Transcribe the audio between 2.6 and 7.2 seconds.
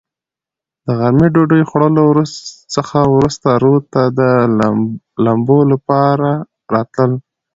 څخه ورورسته رود ته د لمبو لپاره راتلل.